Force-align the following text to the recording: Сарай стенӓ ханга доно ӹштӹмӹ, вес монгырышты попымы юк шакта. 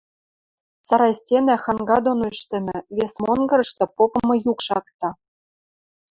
Сарай 0.87 1.13
стенӓ 1.19 1.55
ханга 1.63 1.97
доно 2.05 2.25
ӹштӹмӹ, 2.35 2.77
вес 2.95 3.13
монгырышты 3.25 3.85
попымы 3.95 4.35
юк 4.51 4.59
шакта. 4.67 5.09